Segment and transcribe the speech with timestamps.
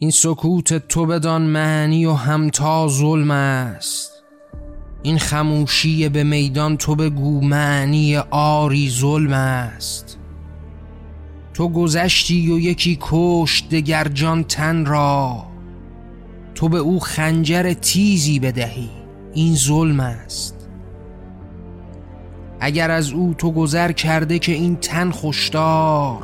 [0.00, 4.12] این سکوت تو بدان معنی و همتا ظلم است.
[5.02, 10.18] این خموشی به میدان تو بگو معنی آری ظلم است.
[11.54, 15.44] تو گذشتی و یکی کشت دگر جان تن را.
[16.54, 18.90] تو به او خنجر تیزی بدهی
[19.34, 20.68] این ظلم است.
[22.60, 26.22] اگر از او تو گذر کرده که این تن خوشدار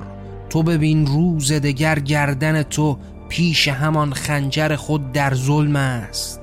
[0.50, 2.98] تو ببین روز دگر گردن تو
[3.34, 6.41] پیش همان خنجر خود در ظلم است.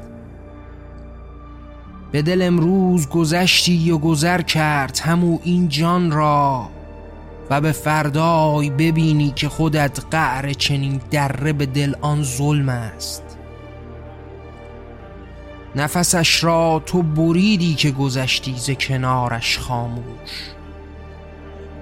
[2.11, 6.69] به دل امروز گذشتی و گذر کرد همو این جان را
[7.49, 13.23] و به فردای ببینی که خودت قعر چنین دره به دل آن ظلم است.
[15.75, 20.29] نفسش را تو بریدی که گذشتی ز کنارش خاموش.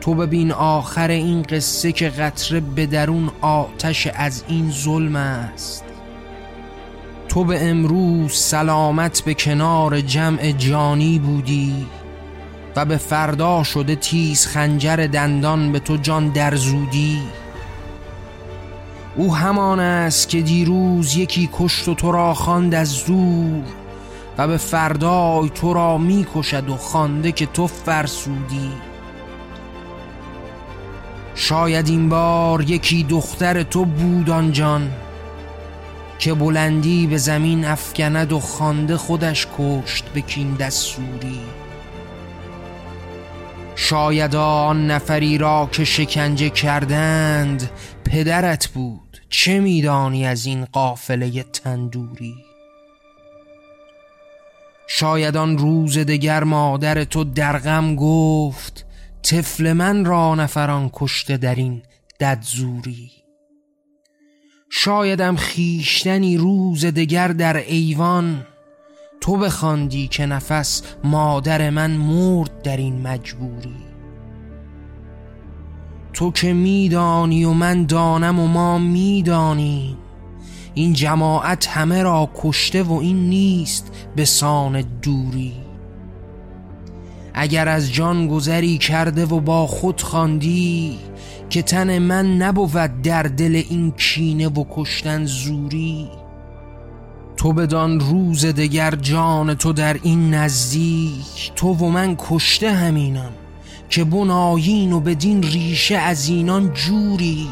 [0.02, 5.84] تو ببین آخر این قصه که قطره به درون آتش از این ظلم است.
[7.30, 11.88] تو به امروز سلامت به کنار جمع جانی بودی
[12.76, 17.22] و به فردا شده تیز خنجر دندان به تو جان در زودی
[19.16, 23.64] او همان است که دیروز یکی کشت و تو را خواند از دور
[24.38, 28.72] و به فردای تو را می کشد و خوانده که تو فرسودی.
[31.42, 34.92] شاید این بار یکی دختر تو بود آنجان
[36.20, 41.40] که بلندی به زمین افکند و خوانده خودش کشت به کین دستوری.
[43.76, 47.70] شاید آن نفری را که شکنجه کردند
[48.06, 52.36] پدرت بود چه میدانی از این قافله تندوری؟
[54.88, 58.79] شاید آن روز دگر مادر تو در غم گفت
[59.24, 61.82] طفل من را نفران کشته در این
[62.20, 63.12] ددزوری
[64.70, 68.46] شایدم خیشتنی روز دگر در ایوان
[69.22, 73.76] تو بخواندی که نفس مادر من مرد در این مجبوری.
[76.14, 79.98] تو که میدانی و من دانم و ما می‌دانیم
[80.74, 85.69] این جماعت همه را کشته و این نیست به سان دوری.
[87.42, 91.00] اگر از جان گذری کرده و با خود خواندی
[91.50, 96.10] که تن من نبود در دل این کینه و کشتن زوری.
[97.38, 103.32] تو بدان روز دگر جان تو در این نزدیک تو و من کشته همینم
[103.90, 107.48] که بناین و بدین ریشه از اینان جوری.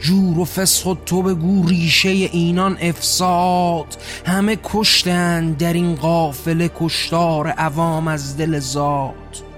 [0.00, 7.48] جور و فسخ و تو بگو ریشه اینان افساد همه کشتن در این قافله کشتار
[7.48, 9.48] عوام از دل زاد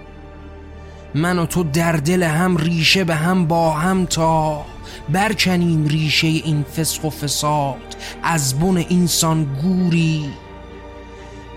[1.14, 4.64] من و تو در دل هم ریشه به هم با هم تا.
[5.08, 7.96] برکنیم ریشه این فسق و فساد.
[8.22, 10.30] از بن اینسان گوری.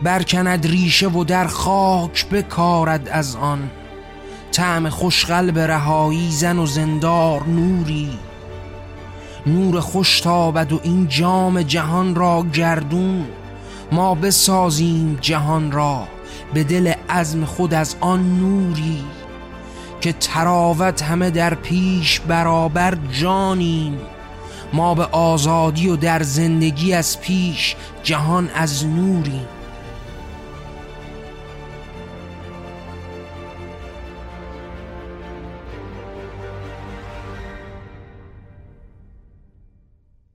[0.04, 3.70] برکند ریشه و در خاک بکارد از آن.
[4.52, 8.10] طعم خوشقلب رهایی زن و زندار نوری.
[9.46, 13.26] نور خوش تابد و این جام جهان را گردون.
[13.92, 16.08] ما بسازیم جهان را
[16.54, 19.04] به دل عزم خود از آن نوری
[20.02, 23.98] که تراوت همه در پیش برابر جانیم.
[24.74, 29.48] ما به آزادی و در زندگی از پیش جهان از نوریم.